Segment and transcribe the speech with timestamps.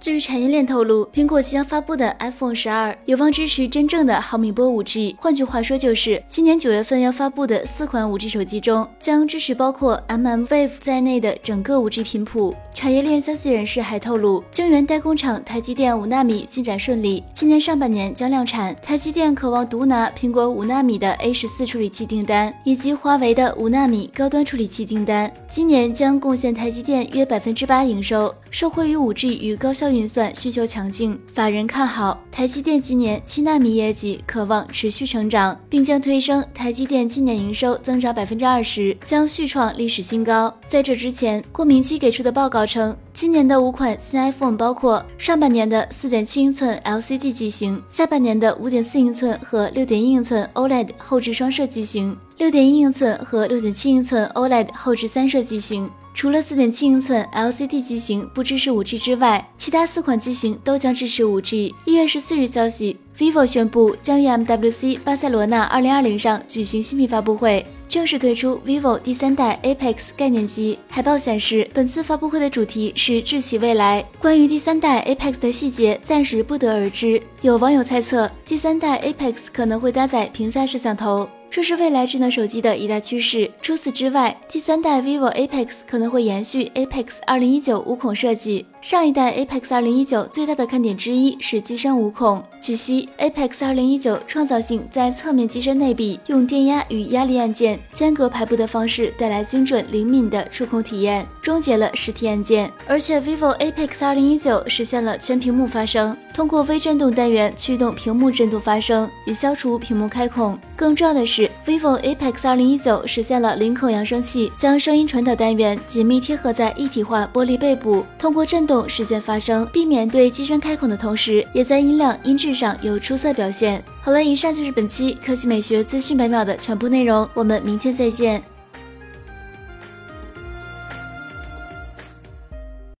[0.00, 5.14] 据产业链透露，苹果即将发布的 iPhone 十二有望支持真正的毫米波 5G。
[5.18, 12.54] 换句话说，就是今年九月份要发布的四款 5G 手机中，将支持包括 mmWave 在内的整个 5G 频谱。
[12.72, 18.74] 产业链消息人士还透露，晶圆代工厂台积电五纳米进展顺利，今年上半年将量产。
[18.82, 28.34] 台积电渴望独拿苹果五纳米的 A 十四处理器订单，以及华为的五纳米高端处理器订单，今年将贡献台积电约百分之八营收。
[28.50, 40.52] 受惠于 5G 与高效运算需求强劲，法人看好台积电今年七纳米业绩可望持续成长，并将推升台积电今年营收增长百分之二十，将续创历史新高。
[40.68, 55.88] 在这之前，郭明基给出的报告称，今年的五款新 iPhone 包括上半年的4.7英寸 LCD 机型，下半年的5.4英寸和6.1英寸 OLED 后置双摄机型，6.1英寸和6.7英寸 OLED 后置三摄机型。
[56.20, 61.72] 除了4.7英寸 LCD 机型不支持 5G 之外，其他四款机型都将支持 5G。
[61.86, 70.78] 一月十四日消息，vivo 宣布将于 MWC 巴塞罗那2020上举行新品发布会，正式推出 vivo 第三代 Apex 概念机。
[70.90, 74.04] 海报显示，本次发布会的主题是智启未来。
[74.18, 77.22] 关于第三代 Apex 的细节，暂时不得而知。
[77.40, 81.26] 有网友猜测，第三代 Apex 可能会搭载屏下摄像头。
[81.50, 83.50] 这是未来智能手机的一大趋势。
[83.60, 88.66] 除此之外，第三代 vivo Apex 可能会延续 Apex 2019无孔设计。
[88.80, 92.42] 上一代 Apex 2019最大的看点之一是机身无孔。
[92.60, 102.72] 据悉，Apex 2019创造性在侧面机身内壁用电压与压力按键间隔排布的方式带来精准灵敏的触控体验，终结了实体按键。
[102.86, 110.58] 而且 vivo Apex 2019实现了全屏幕发声，通过微震动单元驱动屏幕震动发声，以消除屏幕开孔。
[110.74, 118.88] 更重要的是，vivo Apex 2019实现了零孔扬声器，将声音传导单元紧密贴合在一体化玻璃背部，通过震动。
[118.88, 123.82] 实现发声，避免对机身开孔的同时，也在音量、音质上有出色表现。
[124.02, 128.42] 好了，以上就是本期科技美学资讯百秒的全部内容，我们明天再见。